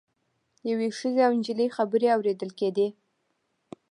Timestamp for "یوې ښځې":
0.69-1.21